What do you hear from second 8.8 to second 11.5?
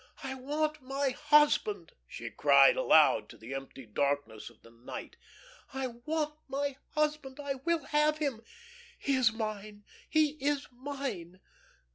he is mine, he is mine.